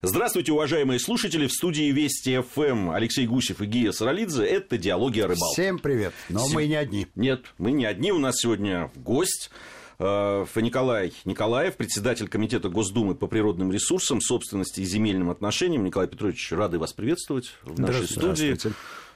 [0.00, 1.48] Здравствуйте, уважаемые слушатели.
[1.48, 4.44] В студии Вести ФМ Алексей Гусев и Гия Саралидзе.
[4.44, 5.60] Это «Диалоги о рыбалке».
[5.60, 6.12] Всем привет.
[6.28, 6.54] Но Всем...
[6.54, 7.08] мы не одни.
[7.16, 8.12] Нет, мы не одни.
[8.12, 9.50] У нас сегодня гость.
[9.98, 15.82] Э, Николай Николаев, председатель Комитета Госдумы по природным ресурсам, собственности и земельным отношениям.
[15.82, 18.56] Николай Петрович, рады вас приветствовать в нашей студии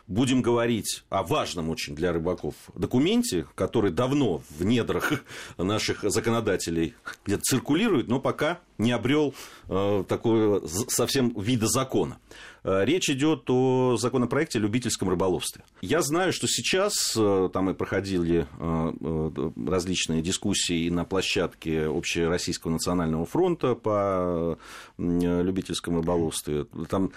[0.07, 5.12] будем говорить о важном очень для рыбаков документе, который давно в недрах
[5.59, 6.95] наших законодателей
[7.25, 9.35] где-то циркулирует, но пока не обрел
[9.68, 12.18] э, такого совсем вида закона.
[12.65, 15.64] Э, речь идет о законопроекте о любительском рыболовстве.
[15.81, 23.27] Я знаю, что сейчас э, там и проходили э, различные дискуссии на площадке Общероссийского национального
[23.27, 24.59] фронта по
[24.99, 26.64] любительскому рыболовству.
[26.89, 27.13] Там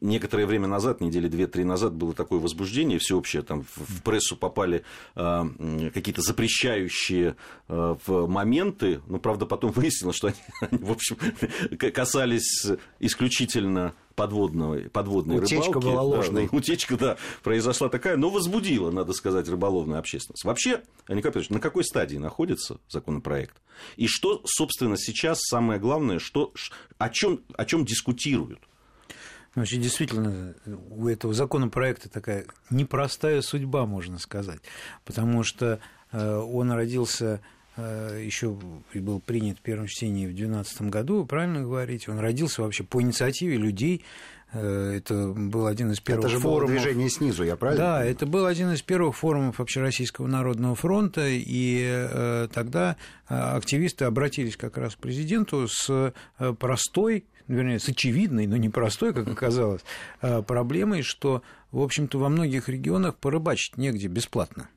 [0.00, 6.22] некоторое время назад, недели две-три назад, было такое возбуждение всеобщее, там в прессу попали какие-то
[6.22, 7.36] запрещающие
[7.68, 11.16] моменты, но, правда, потом выяснилось, что они, в общем,
[11.92, 12.66] касались
[13.00, 15.84] исключительно подводной, подводной Утечка рыбалки.
[15.84, 16.48] была ложной.
[16.50, 20.44] Да, утечка, да, произошла такая, но возбудила, надо сказать, рыболовную общественность.
[20.44, 23.56] Вообще, Николай Петрович, на какой стадии находится законопроект?
[23.96, 26.52] И что, собственно, сейчас самое главное, что,
[26.98, 28.60] о чем о чем дискутируют?
[29.54, 30.54] Значит, действительно,
[30.88, 34.60] у этого законопроекта такая непростая судьба, можно сказать,
[35.04, 35.78] потому что
[36.10, 37.42] э, он родился
[37.74, 38.54] Э, еще
[38.94, 43.00] был принят в первом чтении в 2012 году, вы правильно говорите, он родился вообще по
[43.00, 44.04] инициативе людей,
[44.52, 46.68] э, это был один из первых это же форумов.
[46.68, 47.82] Было движение снизу, я правильно?
[47.82, 48.10] Да, понимаю?
[48.10, 54.76] это был один из первых форумов Общероссийского народного фронта, и э, тогда активисты обратились как
[54.76, 56.12] раз к президенту с
[56.58, 59.80] простой, вернее, с очевидной, но не простой, как оказалось,
[60.20, 64.68] проблемой, что, в общем-то, во многих регионах порыбачить негде бесплатно.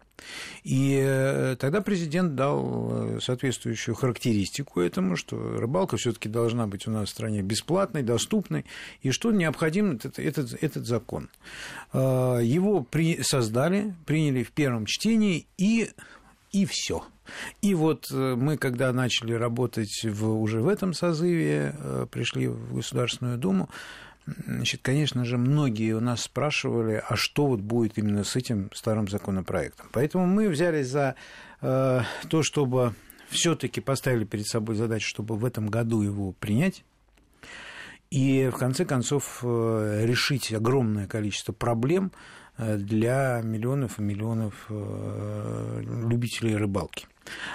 [0.63, 6.91] И э, тогда президент дал э, соответствующую характеристику этому, что рыбалка все-таки должна быть у
[6.91, 8.65] нас в стране бесплатной, доступной,
[9.01, 11.29] и что необходим этот, этот, этот закон.
[11.93, 15.91] Э, его при, создали, приняли в первом чтении, и,
[16.51, 17.03] и все.
[17.61, 21.75] И вот мы, когда начали работать в, уже в этом созыве,
[22.11, 23.67] пришли в Государственную Думу,
[24.25, 29.07] Значит, конечно же, многие у нас спрашивали, а что вот будет именно с этим старым
[29.07, 29.87] законопроектом.
[29.91, 31.15] Поэтому мы взялись за
[31.61, 32.95] э, то, чтобы
[33.29, 36.83] все-таки поставили перед собой задачу, чтобы в этом году его принять.
[38.11, 42.11] И в конце концов э, решить огромное количество проблем
[42.57, 47.07] э, для миллионов и миллионов э, любителей рыбалки.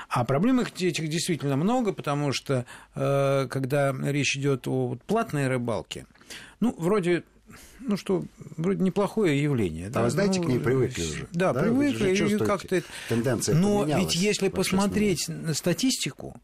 [0.08, 6.06] А проблем этих действительно много, потому что когда речь идет о платной рыбалке,
[6.60, 7.24] ну, вроде
[7.80, 8.22] ну что,
[8.56, 9.88] вроде неплохое явление.
[9.88, 10.02] А да?
[10.04, 11.28] вы знаете, ну, к ней привыкли уже.
[11.32, 12.82] Да, да привыкли, и как-то...
[13.08, 16.36] Тенденция Но ведь если посмотреть на статистику,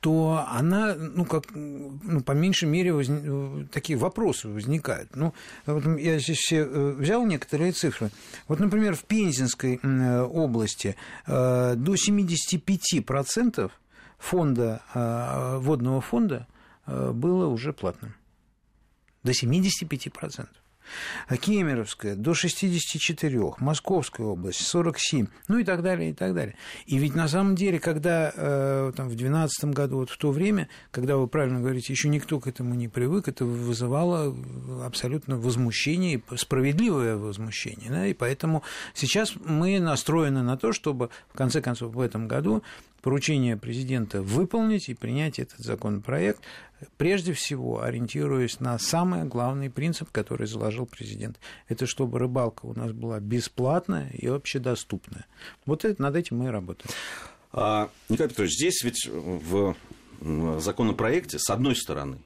[0.00, 5.16] то она, ну, как, ну, по меньшей мере, возник, такие вопросы возникают.
[5.16, 5.32] Ну,
[5.64, 8.10] вот я здесь все э, взял некоторые цифры.
[8.46, 9.80] Вот, например, в Пензенской
[10.26, 10.96] области
[11.26, 13.70] э, до 75%
[14.18, 16.46] фонда, э, водного фонда
[16.86, 18.14] было уже платным
[19.26, 20.46] до 75%.
[21.26, 26.54] А Кемеровская до 64, Московская область 47, ну и так далее, и так далее.
[26.86, 30.68] И ведь на самом деле, когда э, там, в 2012 году, вот в то время,
[30.92, 34.36] когда вы правильно говорите, еще никто к этому не привык, это вызывало
[34.84, 37.90] абсолютно возмущение, справедливое возмущение.
[37.90, 38.06] Да?
[38.06, 38.62] И поэтому
[38.94, 42.62] сейчас мы настроены на то, чтобы в конце концов в этом году
[43.02, 46.40] поручение президента выполнить и принять этот законопроект,
[46.96, 51.38] прежде всего ориентируясь на самый главный принцип, который заложил президент.
[51.68, 55.26] Это чтобы рыбалка у нас была бесплатная и общедоступная.
[55.64, 56.90] Вот это, над этим мы и работаем.
[57.52, 59.76] А, Николай Петрович, здесь ведь в
[60.20, 62.18] законопроекте, с одной стороны,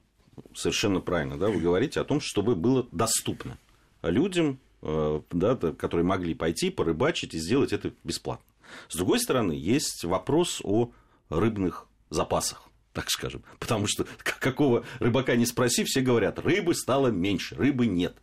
[0.54, 3.58] совершенно правильно, да, вы говорите о том, чтобы было доступно
[4.02, 8.44] людям, э, да, которые могли пойти порыбачить и сделать это бесплатно.
[8.88, 10.90] С другой стороны, есть вопрос о
[11.28, 13.42] рыбных запасах так скажем.
[13.58, 18.16] Потому что какого рыбака не спроси, все говорят, рыбы стало меньше, рыбы нет.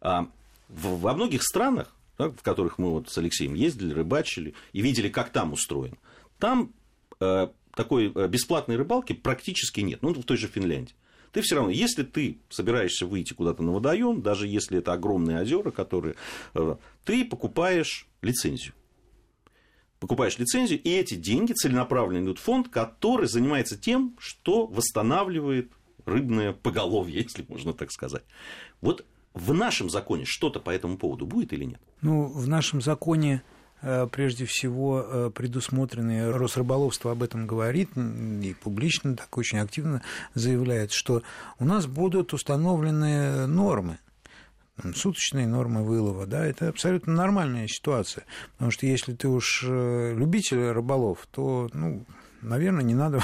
[0.00, 0.28] А
[0.68, 5.52] во многих странах, в которых мы вот с Алексеем ездили, рыбачили и видели, как там
[5.52, 5.98] устроен,
[6.38, 6.72] там
[7.20, 10.02] э, такой э, бесплатной рыбалки практически нет.
[10.02, 10.94] Ну, в той же Финляндии.
[11.32, 15.72] Ты все равно, если ты собираешься выйти куда-то на водоем, даже если это огромные озера,
[15.72, 16.14] которые
[16.54, 18.72] э, ты покупаешь лицензию
[20.04, 25.72] покупаешь лицензию, и эти деньги целенаправленно идут в фонд, который занимается тем, что восстанавливает
[26.04, 28.22] рыбное поголовье, если можно так сказать.
[28.82, 31.80] Вот в нашем законе что-то по этому поводу будет или нет?
[32.02, 33.42] Ну, в нашем законе
[34.12, 40.02] прежде всего предусмотрены, Росрыболовство об этом говорит и публично так очень активно
[40.34, 41.22] заявляет, что
[41.58, 43.98] у нас будут установлены нормы
[44.94, 51.26] суточные нормы вылова, да, это абсолютно нормальная ситуация, потому что если ты уж любитель рыболов,
[51.30, 52.04] то, ну,
[52.42, 53.22] наверное, не надо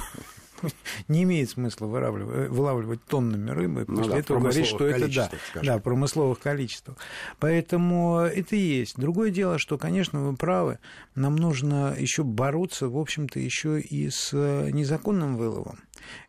[1.08, 5.30] не имеет смысла вылавливать, вылавливать тоннами рыбы, ну, после да, этого говорить, что это да,
[5.62, 6.96] да, промысловых количествах.
[7.38, 8.96] Поэтому это и есть.
[8.96, 10.78] Другое дело, что, конечно, вы правы,
[11.14, 15.80] нам нужно еще бороться, в общем-то, еще и с незаконным выловом.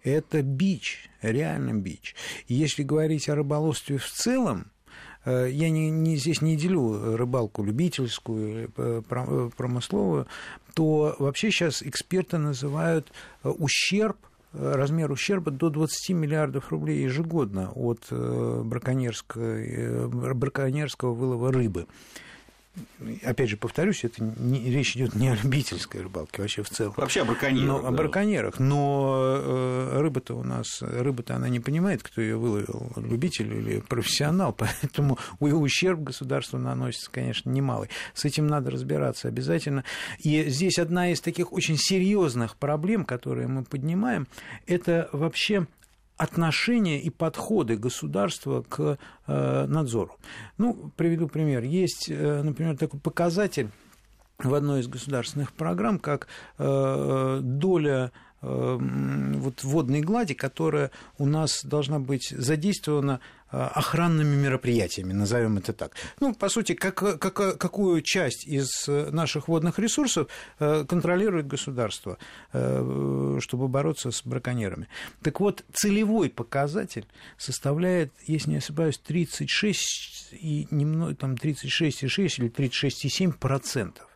[0.03, 2.15] Это бич, реально бич.
[2.47, 4.80] Если говорить о рыболовстве в целом, э,
[5.25, 10.27] я не, не, здесь не делю рыбалку любительскую, э, э, промысловую,
[10.73, 13.11] то вообще сейчас эксперты называют
[13.43, 14.17] э, ущерб
[14.53, 21.87] э, размер ущерба до 20 миллиардов рублей ежегодно от э, браконьерского, браконьерского вылова рыбы
[23.23, 26.93] опять же, повторюсь, это не, речь идет не о любительской рыбалке, вообще в целом.
[26.97, 27.67] Вообще о браконьерах.
[27.67, 27.87] Но, да.
[27.87, 28.59] О браконьерах.
[28.59, 34.53] Но э, рыба-то у нас, рыба-то она не понимает, кто ее выловил, любитель или профессионал,
[34.57, 37.89] поэтому ущерб государству наносится, конечно, немалый.
[38.13, 39.83] С этим надо разбираться обязательно.
[40.19, 44.27] И здесь одна из таких очень серьезных проблем, которые мы поднимаем,
[44.67, 45.67] это вообще
[46.21, 50.17] отношения и подходы государства к э, надзору.
[50.59, 51.63] Ну, приведу пример.
[51.63, 53.69] Есть, э, например, такой показатель
[54.37, 56.27] в одной из государственных программ, как
[56.59, 58.11] э, доля
[58.43, 60.89] вот водной глади, которая
[61.19, 63.19] у нас должна быть задействована
[63.51, 65.93] охранными мероприятиями, назовем это так.
[66.19, 70.27] Ну, по сути, как, как, какую часть из наших водных ресурсов
[70.59, 72.17] э, контролирует государство,
[72.53, 74.87] э, чтобы бороться с браконьерами.
[75.21, 77.05] Так вот, целевой показатель
[77.37, 84.07] составляет, если не ошибаюсь, 36 и немного, там 36,6 или 36,7 процентов.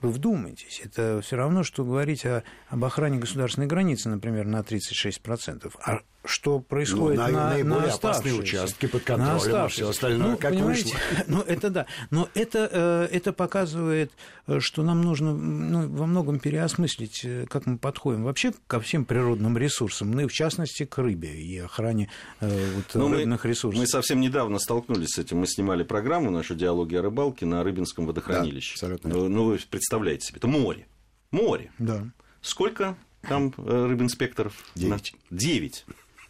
[0.00, 5.72] Вы вдумайтесь, это все равно, что говорить о, об охране государственной границы, например, на 36%.
[5.82, 10.30] А что происходит ну, на, на, наиболее на опасные участки под контролем, а все остальное
[10.30, 10.84] ну, как понимаете?
[10.84, 10.98] вышло.
[11.26, 11.86] Ну, это да.
[12.10, 14.10] Но это, э, это показывает,
[14.46, 19.04] э, что нам нужно ну, во многом переосмыслить, э, как мы подходим вообще ко всем
[19.04, 22.10] природным ресурсам, ну и в частности к рыбе и охране
[22.40, 23.80] вот, Но ну, рыбных мы, ресурсов.
[23.80, 25.38] Мы совсем недавно столкнулись с этим.
[25.38, 28.76] Мы снимали программу, нашу диалоги о рыбалке на Рыбинском водохранилище.
[28.80, 29.10] Да, абсолютно.
[29.10, 30.86] Ну, ну, вы представляете себе, это море.
[31.30, 31.70] Море.
[31.78, 32.06] Да.
[32.40, 32.96] Сколько
[33.28, 34.54] там рыбинспекторов?
[34.74, 35.14] Девять.
[35.30, 35.84] Девять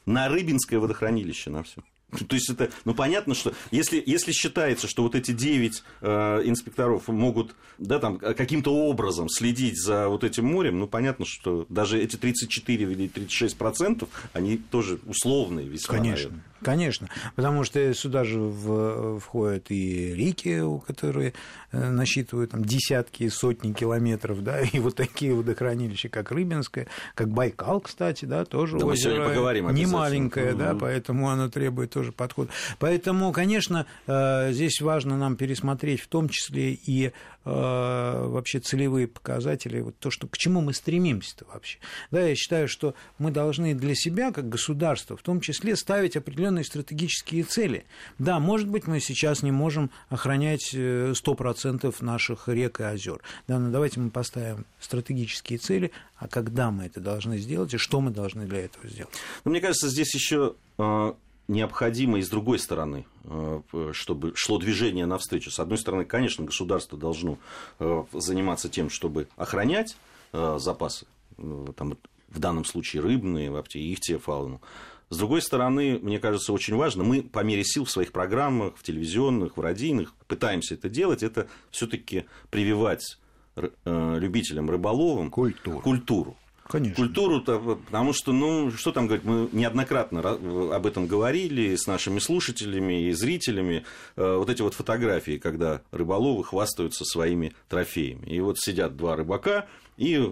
[0.07, 1.83] на Рыбинское водохранилище, на все.
[2.29, 7.09] То есть это, ну понятно, что если, если считается, что вот эти 9 э, инспекторов
[7.09, 12.17] могут да, там, каким-то образом следить за вот этим морем, ну понятно, что даже эти
[12.17, 15.97] 34 или 36 процентов, они тоже условные весьма.
[15.97, 16.31] Конечно.
[16.31, 16.45] Наверное.
[16.65, 21.35] Конечно, потому что сюда же в, входят и реки, которые
[21.73, 27.81] э, насчитывают там, десятки, сотни километров, да, и вот такие водохранилища, как Рыбинское, как Байкал,
[27.81, 32.51] кстати, да, тоже да, озеро поговорим не маленькое, да, поэтому оно требует тоже подхода.
[32.79, 37.13] Поэтому, конечно, э, здесь важно нам пересмотреть в том числе и
[37.45, 41.79] вообще целевые показатели, вот то, что, к чему мы стремимся-то вообще.
[42.11, 46.65] Да, я считаю, что мы должны для себя, как государство, в том числе ставить определенные
[46.65, 47.85] стратегические цели.
[48.19, 51.15] Да, может быть, мы сейчас не можем охранять 100%
[51.85, 53.21] э, наших рек и озер.
[53.47, 58.01] Да, но давайте мы поставим стратегические цели, а когда мы это должны сделать и что
[58.01, 59.13] мы должны для этого сделать.
[59.45, 61.13] Но мне кажется, здесь еще э,
[61.49, 63.61] необходимо и с другой стороны, э,
[63.93, 65.51] чтобы шло движение навстречу.
[65.51, 67.39] С одной стороны, конечно, государство должно
[67.79, 69.97] э, заниматься тем, чтобы охранять
[70.33, 71.07] э, запасы,
[71.77, 71.99] там,
[72.29, 74.61] в данном случае рыбные, и ихтиофауну.
[75.11, 78.83] С другой стороны, мне кажется, очень важно, мы по мере сил в своих программах, в
[78.83, 83.19] телевизионных, в радийных, пытаемся это делать, это все-таки прививать
[83.85, 85.79] любителям рыболовам культуру.
[85.81, 86.37] культуру.
[86.67, 86.97] Конечно.
[86.97, 90.21] культуру, потому что, ну, что там говорить, мы неоднократно
[90.75, 93.85] об этом говорили с нашими слушателями и зрителями.
[94.17, 98.27] Э, вот эти вот фотографии, когда рыболовы хвастаются своими трофеями.
[98.27, 99.67] И вот сидят два рыбака,
[99.99, 100.27] и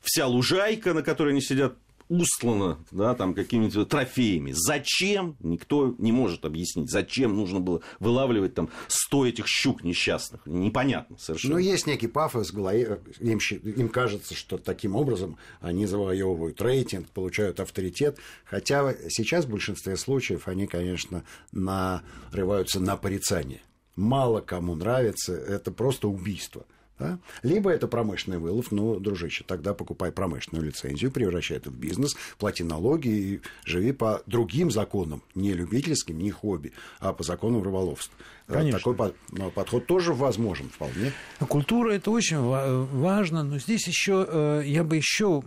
[0.00, 1.74] вся лужайка, на которой они сидят,
[2.08, 4.52] устлана да, там, какими-то трофеями.
[4.54, 5.36] Зачем?
[5.40, 6.90] Никто не может объяснить.
[6.90, 10.42] Зачем нужно было вылавливать там 100 этих щук несчастных?
[10.46, 11.54] Непонятно совершенно.
[11.54, 12.52] Ну, есть некий пафос.
[12.52, 18.18] Им, им кажется, что таким образом они завоевывают рейтинг, получают авторитет.
[18.44, 23.62] Хотя сейчас в большинстве случаев они, конечно, нарываются на порицание.
[23.96, 26.66] Мало кому нравится, это просто убийство
[26.98, 27.18] Да?
[27.42, 32.62] Либо это промышленный вылов, ну, дружище, тогда покупай промышленную лицензию, превращай это в бизнес, плати
[32.62, 38.14] налоги и живи по другим законам, не любительским, не хобби, а по законам рыболовства.
[38.46, 38.78] Конечно.
[38.78, 39.14] Такой
[39.52, 41.12] подход тоже возможен вполне.
[41.48, 45.42] Культура это очень важно, но здесь еще э, я бы еще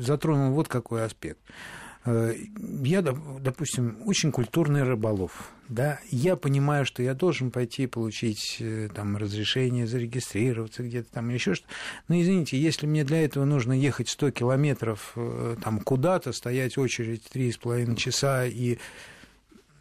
[0.00, 1.40] затронул вот какой аспект.
[2.06, 2.34] Э,
[2.84, 5.50] я, допустим, очень культурный рыболов.
[5.68, 11.54] Да, я понимаю, что я должен пойти получить э, там, разрешение зарегистрироваться где-то там еще
[11.54, 11.72] что-то.
[12.06, 17.24] Но извините, если мне для этого нужно ехать 100 километров э, там, куда-то, стоять очередь
[17.34, 18.78] 3,5 часа, и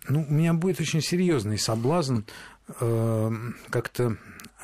[0.09, 2.21] ну, у меня будет очень серьезный соблазн
[2.79, 3.31] э,
[3.69, 4.17] как-то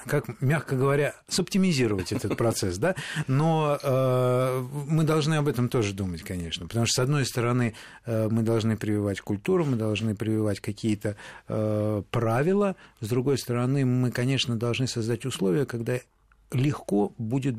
[0.05, 2.95] как, мягко говоря, соптимизировать этот процесс, да,
[3.27, 8.27] но э, мы должны об этом тоже думать, конечно, потому что, с одной стороны, э,
[8.29, 11.15] мы должны прививать культуру, мы должны прививать какие-то
[11.47, 15.99] э, правила, с другой стороны, мы, конечно, должны создать условия, когда
[16.51, 17.55] легко будет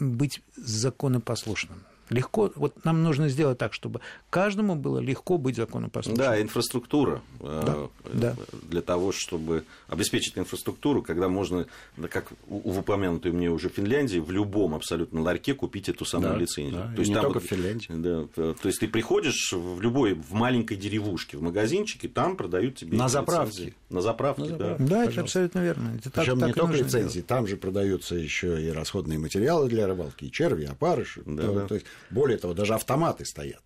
[0.00, 1.78] быть законопослушным.
[2.10, 6.16] Легко, вот нам нужно сделать так, чтобы каждому было легко быть законопослушным.
[6.16, 8.36] Да, инфраструктура э, да, да.
[8.68, 11.66] для того, чтобы обеспечить инфраструктуру, когда можно,
[12.10, 16.82] как в упомянутой мне уже Финляндии, в любом абсолютно ларьке купить эту самую да, лицензию.
[16.82, 17.86] Да, то есть не там только вот, в Финляндии.
[17.88, 22.96] Да, то есть ты приходишь в любой, в маленькой деревушке, в магазинчике, там продают тебе
[22.96, 23.74] на заправке.
[23.90, 24.76] На заправке, на да.
[24.78, 25.96] Да, это абсолютно верно.
[25.98, 27.26] Это Причем так, не так только лицензии, делать.
[27.26, 31.22] там же продаются еще и расходные материалы для рыбалки, и черви, опарыши.
[31.24, 31.66] Да, да.
[31.66, 33.62] То есть более того, даже автоматы стоят.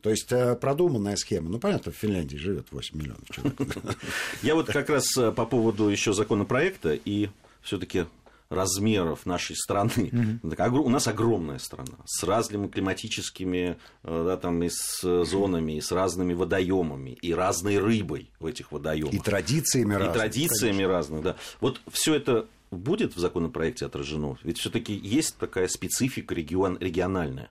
[0.00, 1.48] То есть э, продуманная схема.
[1.50, 3.58] Ну, понятно, в Финляндии живет 8 миллионов человек.
[4.42, 7.30] Я вот как раз э, по поводу еще законопроекта и
[7.62, 8.06] все-таки
[8.48, 10.38] размеров нашей страны.
[10.42, 10.78] Mm-hmm.
[10.78, 15.90] У нас огромная страна с разными климатическими э, да, там, и с зонами, и с
[15.90, 19.12] разными водоемами, и разной рыбой в этих водоемах.
[19.12, 20.10] И традициями разными.
[20.10, 21.36] И традициями разных, да.
[21.60, 24.36] Вот все это будет в законопроекте отражено?
[24.42, 27.50] Ведь все-таки есть такая специфика регион, региональная.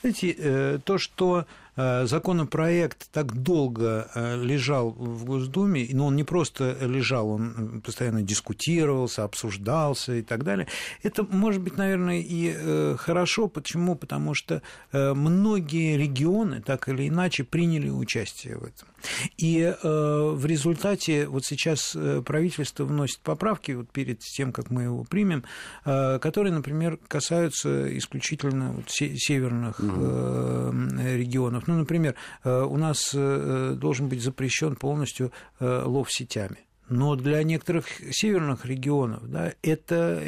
[0.00, 1.46] Знаете, э, то, что
[1.78, 9.22] законопроект так долго э, лежал в Госдуме, но он не просто лежал, он постоянно дискутировался,
[9.22, 10.66] обсуждался и так далее,
[11.04, 13.46] это, может быть, наверное, и хорошо.
[13.46, 13.94] Почему?
[13.94, 18.88] Потому что многие регионы так или иначе приняли участие в этом.
[19.36, 25.44] И в результате вот сейчас правительство вносит поправки вот перед тем, как мы его примем,
[25.84, 30.72] которые, например, касаются исключительно вот северных угу.
[31.00, 31.67] регионов.
[31.68, 36.67] Ну, например, э, у нас э, должен быть запрещен полностью лов сетями.
[36.88, 40.22] Но для некоторых северных регионов да, это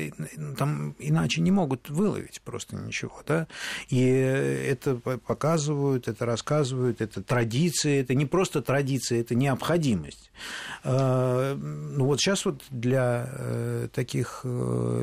[0.58, 3.22] там иначе не могут выловить просто ничего.
[3.26, 3.46] Да?
[3.88, 10.30] И это показывают, это рассказывают, это традиции, это не просто традиции, это необходимость.
[10.84, 14.40] Ну вот сейчас вот для таких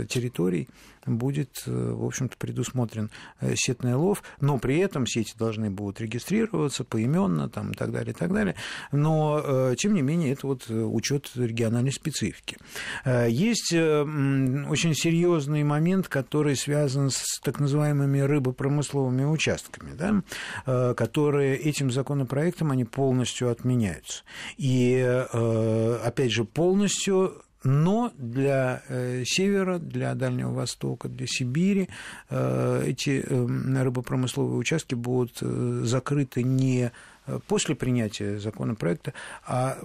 [0.09, 0.67] территорий
[1.15, 3.09] будет, э, в общем-то, предусмотрен
[3.39, 8.13] э, сетный лов, но при этом сети должны будут регистрироваться поименно там, и так далее,
[8.13, 8.55] и так далее.
[8.91, 12.57] Но, э, тем не менее, это вот учет региональной специфики.
[13.05, 22.71] Есть очень серьезный момент, который связан с так называемыми рыбопромысловыми участками, да, которые этим законопроектом
[22.71, 24.23] они полностью отменяются.
[24.57, 24.95] И,
[26.03, 31.89] опять же, полностью но для э, севера, для Дальнего Востока, для Сибири
[32.29, 36.91] э, эти э, рыбопромысловые участки будут закрыты не
[37.47, 39.13] после принятия законопроекта,
[39.45, 39.77] а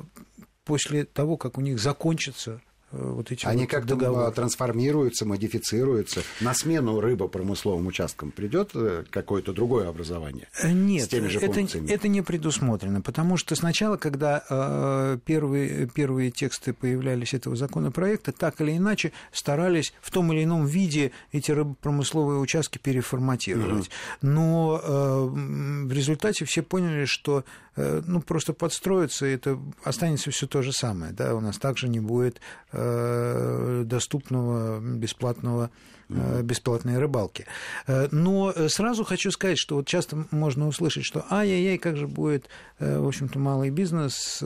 [0.64, 2.61] после того, как у них закончится
[2.92, 4.32] вот эти Они вот как-то договоры.
[4.32, 6.22] трансформируются, модифицируются.
[6.40, 10.49] На смену рыбопромысловым участкам придет э, какое-то другое образование?
[10.62, 15.87] Э, нет, с теми же это, это не предусмотрено, потому что сначала, когда э, первые,
[15.87, 21.50] первые тексты появлялись этого законопроекта, так или иначе старались в том или ином виде эти
[21.50, 23.87] рыбопромысловые участки переформатировать.
[23.87, 24.30] Угу.
[24.30, 27.44] Но э, в результате все поняли, что
[27.76, 31.12] э, ну, просто подстроиться, это останется все то же самое.
[31.12, 31.34] Да?
[31.34, 32.40] У нас также не будет
[32.75, 32.81] Э,
[33.84, 35.70] доступного бесплатного
[36.14, 37.47] Э, бесплатной рыбалки.
[37.87, 42.49] Э, но сразу хочу сказать, что вот часто можно услышать, что ай-яй-яй, как же будет,
[42.78, 44.38] э, в общем-то, малый бизнес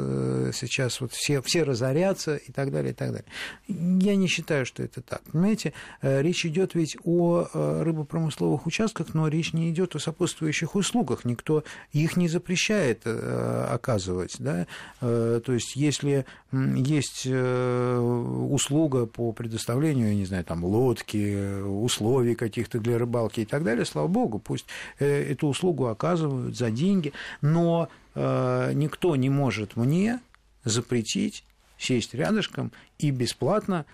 [0.55, 3.25] сейчас, вот все, все разорятся и так далее, и так далее.
[3.67, 5.23] Я не считаю, что это так.
[5.33, 11.25] Понимаете, речь идет ведь о рыбопромысловых участках, но речь не идет о сопутствующих услугах.
[11.25, 14.37] Никто их не запрещает оказывать.
[14.39, 14.67] Да?
[15.01, 22.99] То есть, если есть услуга по предоставлению, я не знаю, там, лодки, условий каких-то для
[22.99, 24.67] рыбалки и так далее, слава богу, пусть
[24.99, 30.21] э, эту услугу оказывают за деньги, но э, никто не может мне
[30.65, 31.45] запретить
[31.79, 33.85] сесть рядышком и бесплатно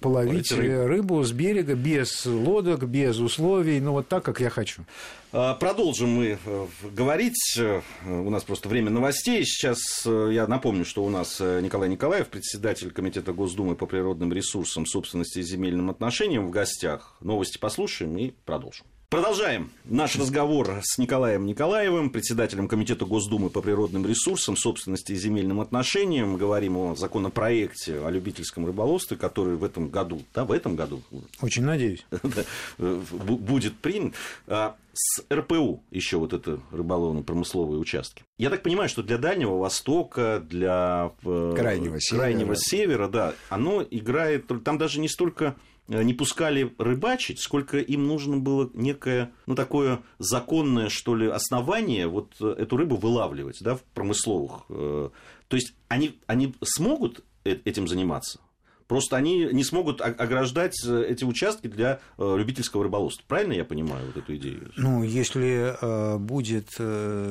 [0.00, 0.86] половить рыбу.
[0.86, 4.84] рыбу с берега без лодок, без условий, ну вот так, как я хочу.
[5.32, 7.58] А, продолжим мы э, говорить.
[8.06, 9.44] У нас просто время новостей.
[9.44, 15.40] Сейчас я напомню, что у нас Николай Николаев, председатель Комитета Госдумы по природным ресурсам, собственности
[15.40, 17.16] и земельным отношениям в гостях.
[17.20, 18.86] Новости послушаем и продолжим.
[19.08, 25.60] Продолжаем наш разговор с Николаем Николаевым, председателем Комитета Госдумы по природным ресурсам, собственности и земельным
[25.60, 26.36] отношениям.
[26.36, 31.02] Говорим о законопроекте о любительском рыболовстве, который в этом году, да, в этом году.
[31.40, 32.04] Очень надеюсь.
[32.78, 34.14] Будет принят.
[34.48, 38.24] А, с РПУ еще вот это рыболовно-промысловые участки.
[38.38, 43.84] Я так понимаю, что для Дальнего Востока, для э, Крайнего Севера, Крайнего севера да, оно
[43.88, 45.56] играет, там даже не столько
[45.88, 52.34] не пускали рыбачить, сколько им нужно было некое, ну, такое законное, что ли, основание вот
[52.40, 54.64] э, эту рыбу вылавливать, да, в промысловых.
[54.68, 55.10] Э,
[55.48, 58.40] то есть они, они смогут этим заниматься?
[58.86, 63.24] Просто они не смогут ограждать э, эти участки для э, любительского рыболовства.
[63.26, 64.70] Правильно я понимаю вот эту идею?
[64.76, 66.68] Ну, если э, будет,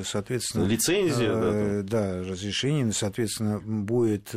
[0.06, 0.66] соответственно...
[0.66, 4.34] Лицензия, да, да, разрешение, соответственно, будет,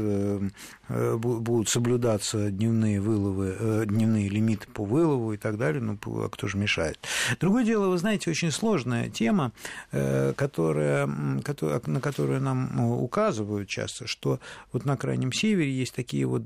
[0.89, 6.59] будут соблюдаться дневные выловы, дневные лимиты по вылову и так далее, ну, а кто же
[6.59, 6.99] мешает?
[7.41, 9.53] Другое дело, вы знаете, очень сложная тема,
[9.91, 14.41] которая, на которую нам указывают часто, что
[14.73, 16.43] вот на Крайнем Севере есть такие вот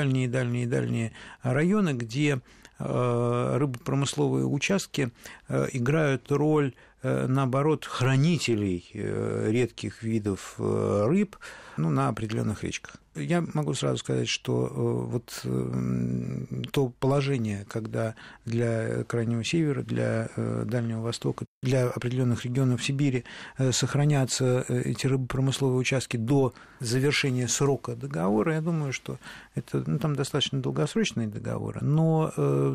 [0.00, 2.40] дальние-дальние-дальние районы, где
[2.78, 5.10] э, рыбопромысловые участки
[5.48, 11.36] э, играют роль наоборот, хранителей редких видов рыб
[11.76, 12.96] ну, на определенных речках.
[13.16, 14.70] Я могу сразу сказать, что э,
[15.10, 18.14] вот э, то положение, когда
[18.44, 23.24] для Крайнего Севера, для э, Дальнего Востока, для определенных регионов Сибири
[23.72, 29.18] сохранятся эти рыбопромысловые участки до завершения срока договора, я думаю, что
[29.54, 32.32] это ну, там достаточно долгосрочные договоры, но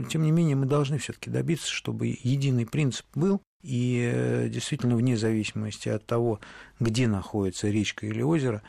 [0.10, 5.90] тем не менее мы должны все-таки добиться, чтобы единый принцип был, и действительно вне зависимости
[5.90, 6.40] от того,
[6.80, 8.62] где находится речка или озеро,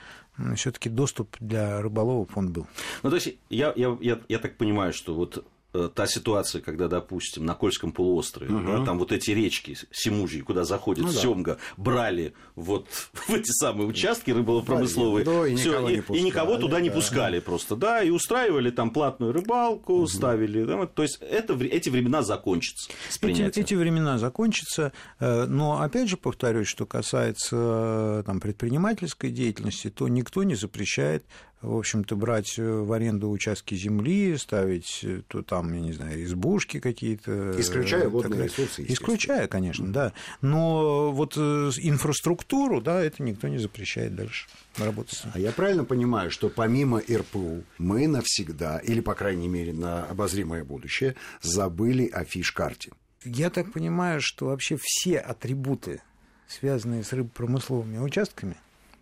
[0.54, 2.66] все-таки доступ для рыболовов он был.
[3.02, 5.55] Ну, то есть, я, я, я, я так понимаю, что вот Э,
[5.94, 8.66] та ситуация, когда, допустим, на Кольском полуострове, угу.
[8.66, 11.82] да, там вот эти речки Симужьи, куда заходит ну, Семга, да.
[11.82, 16.56] брали вот в эти самые участки рыболовно-промысловые, да, и, никого, и, не пускали, и никого
[16.56, 16.80] туда да.
[16.80, 20.06] не пускали просто, да, и устраивали там платную рыбалку, угу.
[20.06, 22.90] ставили, да, то есть это, эти времена закончатся
[23.22, 30.08] эти, эти времена закончатся, э, но опять же повторюсь, что касается там, предпринимательской деятельности, то
[30.08, 31.24] никто не запрещает
[31.62, 36.22] в общем-то, брать э, в аренду участки земли, ставить э, то там, я не знаю,
[36.24, 37.32] избушки какие-то.
[37.32, 38.84] Э, Исключая водные ресурсы.
[38.86, 40.12] Исключая, конечно, да.
[40.42, 45.22] Но вот инфраструктуру, да, это никто не запрещает дальше работать.
[45.32, 50.62] А я правильно понимаю, что помимо РПУ мы навсегда, или, по крайней мере, на обозримое
[50.64, 52.92] будущее, забыли о фиш-карте?
[53.24, 56.02] Я так понимаю, что вообще все атрибуты,
[56.46, 58.56] связанные с рыбопромысловыми участками,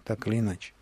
[0.04, 0.72] так или иначе,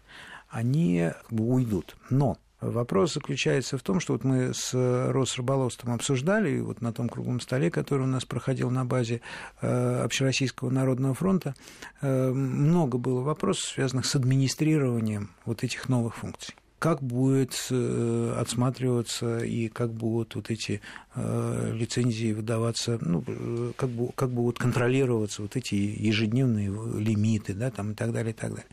[0.53, 1.97] они уйдут.
[2.11, 7.41] Но Вопрос заключается в том, что вот мы с Росрыболовством обсуждали, вот на том круглом
[7.41, 9.21] столе, который у нас проходил на базе
[9.61, 11.57] э, Общероссийского народного фронта,
[12.01, 19.39] э, много было вопросов, связанных с администрированием вот этих новых функций как будет э, отсматриваться
[19.39, 20.81] и как будут вот эти
[21.15, 27.71] э, лицензии выдаваться, ну, э, как, бы, как будут контролироваться вот эти ежедневные лимиты, да,
[27.71, 28.67] там и так далее, и так далее.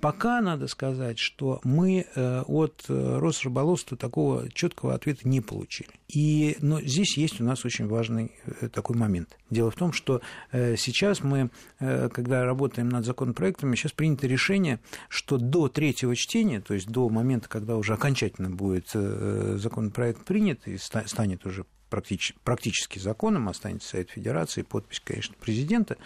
[0.00, 5.90] Пока надо сказать, что мы от Росрыболовства такого четкого ответа не получили.
[6.08, 8.32] И, но здесь есть у нас очень важный
[8.72, 9.38] такой момент.
[9.50, 10.20] Дело в том, что
[10.52, 16.88] сейчас мы, когда работаем над законопроектами, сейчас принято решение, что до третьего чтения, то есть
[16.88, 23.90] до момента, когда уже окончательно будет э, законопроект принят и станет уже практически, законом, останется
[23.90, 25.98] Совет Федерации, подпись, конечно, президента,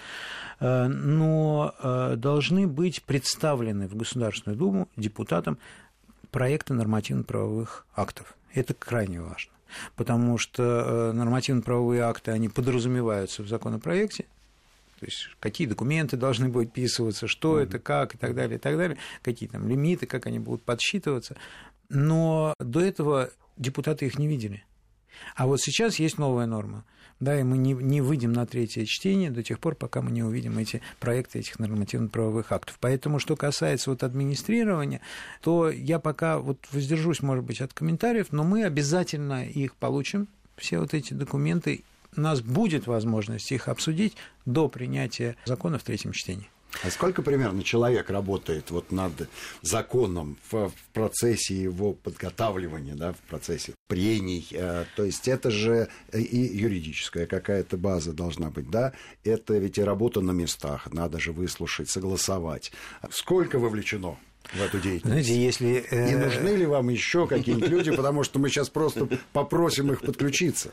[0.58, 5.58] э, но э, должны быть представлены в Государственную Думу депутатам
[6.32, 8.36] проекты нормативно-правовых актов.
[8.52, 9.52] Это крайне важно
[9.96, 14.24] потому что нормативно-правовые акты, они подразумеваются в законопроекте,
[14.98, 17.64] то есть какие документы должны будут вписываться, что mm-hmm.
[17.64, 21.36] это, как и так далее, и так далее, какие там лимиты, как они будут подсчитываться.
[21.88, 24.64] Но до этого депутаты их не видели.
[25.34, 26.84] А вот сейчас есть новая норма.
[27.18, 30.22] Да, и мы не, не выйдем на третье чтение до тех пор, пока мы не
[30.22, 32.76] увидим эти проекты этих нормативно-правовых актов.
[32.78, 35.00] Поэтому, что касается вот администрирования,
[35.40, 40.28] то я пока вот воздержусь, может быть, от комментариев, но мы обязательно их получим,
[40.58, 41.84] все вот эти документы,
[42.16, 46.48] у нас будет возможность их обсудить до принятия закона в третьем чтении.
[46.82, 49.12] А сколько примерно человек работает вот над
[49.62, 54.46] законом в, в процессе его подготавливания, да, в процессе прений?
[54.50, 58.92] Э, то есть это же и юридическая какая-то база должна быть, да?
[59.24, 62.72] Это ведь и работа на местах, надо же выслушать, согласовать.
[63.10, 64.18] Сколько вовлечено
[64.52, 65.26] в эту деятельность.
[65.26, 65.86] Знаете, если...
[65.90, 66.06] Э...
[66.06, 70.70] Не нужны ли вам еще какие-нибудь люди, потому что мы сейчас просто попросим их подключиться.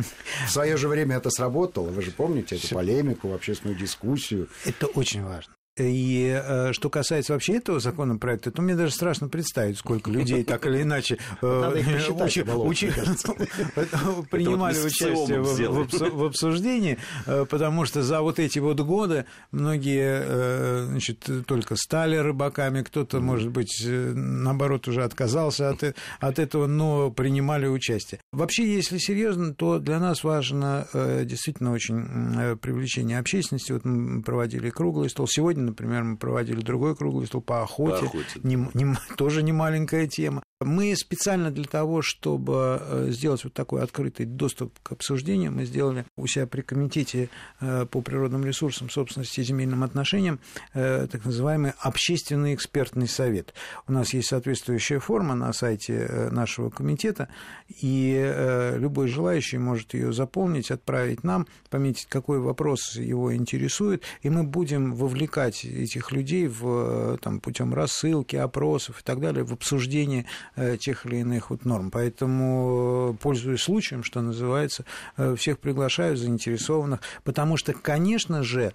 [0.47, 4.49] В свое же время это сработало, вы же помните эту полемику, общественную дискуссию.
[4.65, 5.53] Это очень важно.
[5.75, 10.67] И э, что касается вообще этого законопроекта, то мне даже страшно представить, сколько людей так
[10.67, 11.41] или иначе э,
[14.29, 21.75] принимали участие в обсуждении, э, потому что за вот эти вот годы многие значит, только
[21.75, 28.19] стали рыбаками, кто-то, может быть, наоборот, уже отказался от, от этого, но принимали участие.
[28.31, 33.71] Вообще, если серьезно, то для нас важно действительно очень привлечение общественности.
[33.71, 35.27] Вот мы проводили круглый стол.
[35.27, 38.39] Сегодня например, мы проводили другой круглый стол по охоте, по охоте.
[38.43, 40.43] Не, не, тоже не маленькая тема.
[40.63, 46.06] Мы специально для того, чтобы э, сделать вот такой открытый доступ к обсуждению, мы сделали
[46.15, 50.39] у себя при комитете э, по природным ресурсам, собственности и земельным отношениям
[50.73, 53.54] э, так называемый общественный экспертный совет.
[53.88, 57.28] У нас есть соответствующая форма на сайте нашего комитета,
[57.67, 64.43] и любой желающий может ее заполнить, отправить нам, пометить, какой вопрос его интересует, и мы
[64.43, 70.77] будем вовлекать этих людей в, там, путем рассылки, опросов и так далее в обсуждение Э,
[70.77, 71.91] тех или иных вот норм.
[71.91, 74.85] Поэтому, э, пользуясь случаем, что называется,
[75.17, 78.73] э, всех приглашаю заинтересованных, потому что, конечно же,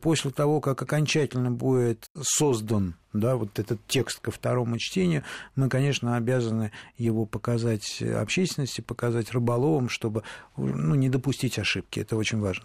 [0.00, 5.22] после того, как окончательно будет создан да, вот этот текст ко второму чтению,
[5.56, 10.22] мы, конечно, обязаны его показать общественности, показать рыболовам, чтобы
[10.56, 12.00] ну, не допустить ошибки.
[12.00, 12.64] Это очень важно.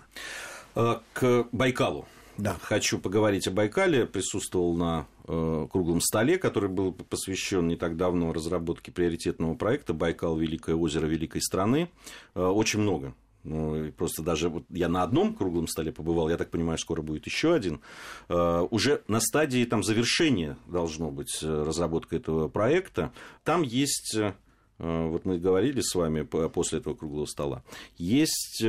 [0.74, 2.08] К Байкалу
[2.42, 2.58] да.
[2.62, 4.06] Хочу поговорить о Байкале.
[4.06, 10.38] Присутствовал на э, круглом столе, который был посвящен не так давно разработке приоритетного проекта Байкал
[10.38, 11.90] Великое озеро великой страны.
[12.36, 16.50] Э, очень много ну, просто даже вот я на одном круглом столе побывал, я так
[16.50, 17.82] понимаю, скоро будет еще один.
[18.28, 23.14] Э, уже на стадии там, завершения должно быть э, разработка этого проекта.
[23.44, 24.34] Там есть, э,
[24.78, 27.64] вот мы говорили с вами после этого круглого стола,
[27.98, 28.64] есть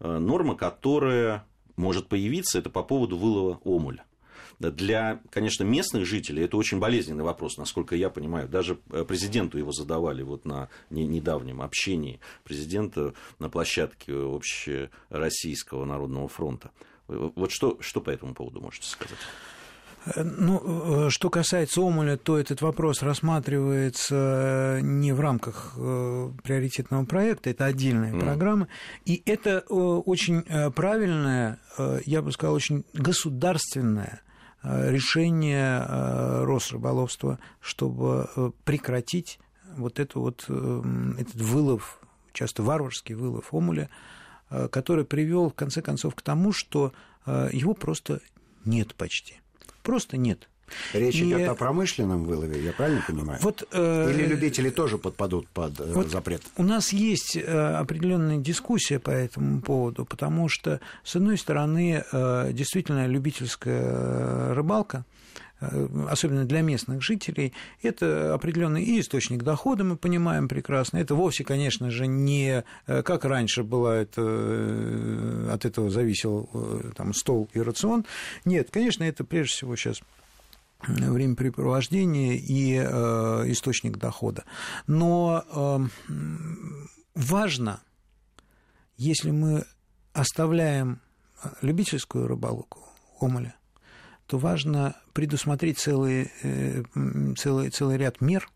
[0.00, 4.04] норма, которая может появиться, это по поводу вылова омуля.
[4.58, 8.48] Для, конечно, местных жителей это очень болезненный вопрос, насколько я понимаю.
[8.48, 16.70] Даже э, президенту его задавали вот на недавнем общении президента на площадке Общероссийского народного фронта.
[17.08, 19.18] Вот что, что по этому поводу можете сказать?
[20.16, 27.50] Ну, э, что касается Омуля, то этот вопрос рассматривается не в рамках э, приоритетного проекта,
[27.50, 28.20] это отдельная mm.
[28.20, 28.68] программа.
[29.04, 31.58] И это э, очень правильное,
[32.04, 34.22] я бы сказал, очень государственное
[34.62, 35.84] решение
[36.44, 39.40] Росрыболовства, чтобы прекратить
[39.76, 41.98] вот, это вот этот вылов,
[42.32, 43.88] часто варварский вылов омуля,
[44.70, 46.92] который привел в конце концов к тому, что
[47.26, 48.20] его просто
[48.64, 49.41] нет почти.
[49.82, 50.48] Просто нет.
[50.92, 51.24] Речь и...
[51.24, 53.38] идет о промышленном вылове, я правильно понимаю?
[53.42, 54.12] Вот, э...
[54.12, 56.42] Или любители тоже подпадут под э, вот запрет?
[56.56, 62.50] У нас есть э, определенная дискуссия по этому поводу, потому что, с одной стороны, э,
[62.52, 65.04] действительно любительская рыбалка,
[66.08, 70.98] особенно для местных жителей, это определенный источник дохода, мы понимаем прекрасно.
[70.98, 76.48] Это вовсе, конечно же, не как раньше было, это, от этого зависел
[76.96, 78.04] там, стол и рацион.
[78.44, 80.00] Нет, конечно, это прежде всего сейчас
[80.86, 84.44] времяпрепровождение и э, источник дохода.
[84.86, 85.78] Но э,
[87.14, 87.80] важно,
[88.96, 89.64] если мы
[90.12, 91.00] оставляем
[91.60, 92.80] любительскую рыбалку
[93.20, 93.54] омоля,
[94.32, 96.84] то важно предусмотреть целый, э,
[97.36, 98.48] целый, целый ряд мер,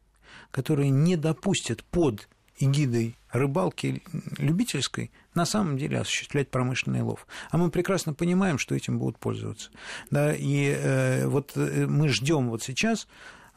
[0.51, 4.03] которые не допустят под эгидой рыбалки
[4.39, 7.27] любительской на самом деле осуществлять промышленный лов.
[7.51, 9.71] А мы прекрасно понимаем, что этим будут пользоваться.
[10.11, 13.07] Да, и э, вот э, мы ждем вот сейчас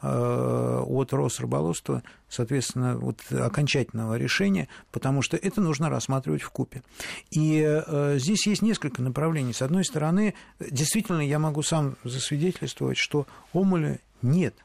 [0.02, 6.84] от Росрыболовства, соответственно, вот окончательного решения, потому что это нужно рассматривать в купе.
[7.32, 9.54] И э, здесь есть несколько направлений.
[9.54, 14.56] С одной стороны, действительно, я могу сам засвидетельствовать, что омуля Нет.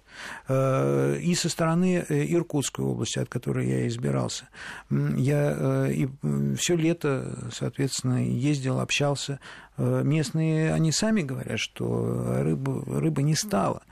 [0.47, 4.49] Э, и со стороны э, Иркутской области, от которой я избирался.
[4.91, 6.09] Я э, и
[6.57, 9.41] все лето, соответственно, ездил, общался.
[9.77, 13.83] Местные, они сами говорят, что рыбы, рыбы не стало.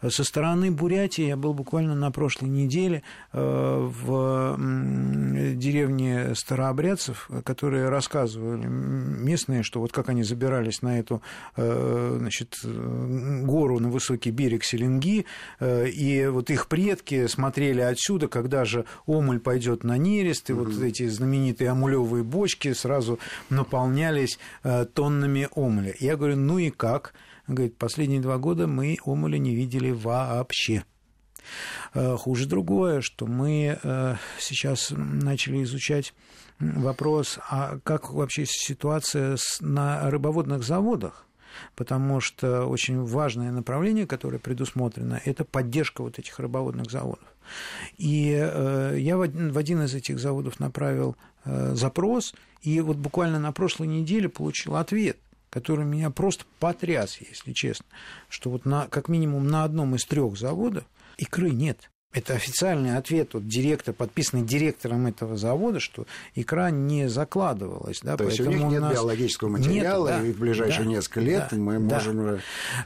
[0.00, 4.56] Со стороны Бурятии я был буквально на прошлой неделе в
[5.56, 11.22] деревне старообрядцев, которые рассказывали местные, что вот как они забирались на эту
[11.56, 15.26] значит, гору на высокий берег Селенги,
[15.86, 21.08] и вот их предки смотрели отсюда, когда же омуль пойдет на нерест, и вот эти
[21.08, 23.18] знаменитые омулевые бочки сразу
[23.50, 25.94] наполнялись э, тоннами омуля.
[26.00, 27.14] Я говорю, ну и как?
[27.48, 30.84] Он говорит, последние два года мы омуля не видели вообще.
[31.94, 36.14] Э, хуже другое, что мы э, сейчас начали изучать
[36.58, 41.26] вопрос, а как вообще ситуация на рыбоводных заводах?
[41.76, 47.28] Потому что очень важное направление, которое предусмотрено, это поддержка вот этих рыбоводных заводов.
[47.98, 49.22] И э, я в
[49.58, 55.18] один из этих заводов направил э, запрос, и вот буквально на прошлой неделе получил ответ
[55.52, 57.84] который меня просто потряс, если честно,
[58.30, 60.84] что вот на, как минимум на одном из трех заводов
[61.18, 61.90] икры нет.
[62.12, 68.00] Это официальный ответ от директора, подписанный директором этого завода, что икра не закладывалась.
[68.02, 68.92] Да, То есть у них нет нас...
[68.92, 71.80] биологического материала, нет, да, и в ближайшие да, несколько лет да, мы да.
[71.80, 72.38] можем э,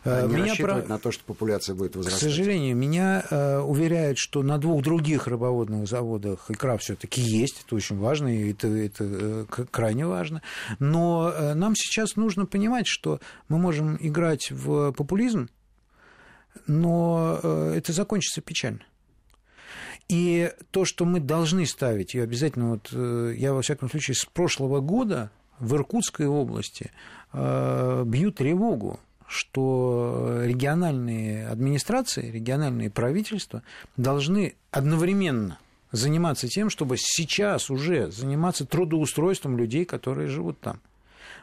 [0.05, 0.93] э, не меня рассчитывать про...
[0.95, 2.21] на то, что популяция будет возрастать.
[2.21, 7.65] К сожалению, меня э, уверяют, что на двух других рыбоводных заводах икра все таки есть,
[7.67, 10.41] это очень важно, и это, это э, крайне важно.
[10.79, 15.49] Но нам сейчас нужно понимать, что мы можем играть в популизм,
[16.69, 17.41] но
[17.75, 18.83] это закончится печально.
[20.09, 24.25] И то, что мы должны ставить, и обязательно, вот э, я, во всяком случае, с
[24.25, 26.93] прошлого года в Иркутской области
[27.33, 33.63] э, бью тревогу, что региональные администрации, региональные правительства
[33.97, 35.59] должны одновременно
[35.91, 40.81] заниматься тем, чтобы сейчас уже заниматься трудоустройством людей, которые живут там.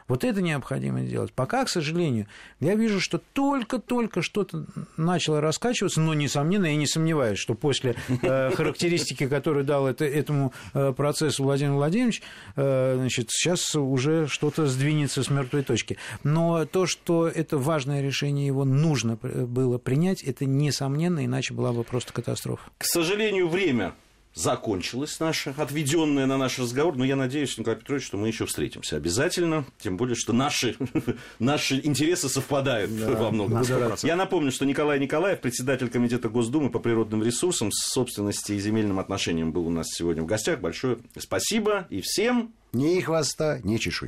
[0.06, 1.32] Вот это необходимо делать.
[1.32, 2.26] Пока, к сожалению,
[2.60, 8.50] я вижу, что только-только что-то начало раскачиваться, но, несомненно, я не сомневаюсь, что после э,
[8.54, 12.22] характеристики, которую дал это, этому э, процессу Владимир Владимирович,
[12.56, 15.96] э, значит, сейчас уже что-то сдвинется с мертвой точки.
[16.22, 21.82] Но то, что это важное решение, его нужно было принять, это несомненно, иначе была бы
[21.82, 22.70] просто катастрофа.
[22.76, 23.94] К сожалению, время
[24.34, 26.96] закончилась наша, отведенная на наш разговор.
[26.96, 29.64] Но я надеюсь, Николай Петрович, что мы еще встретимся обязательно.
[29.78, 30.76] Тем более, что наши,
[31.38, 33.62] наши интересы совпадают да, во многом.
[34.02, 39.52] Я напомню, что Николай Николаев, председатель Комитета Госдумы по природным ресурсам, собственности и земельным отношениям,
[39.52, 40.60] был у нас сегодня в гостях.
[40.60, 42.52] Большое спасибо и всем.
[42.72, 44.02] Ни хвоста, ни чешуи.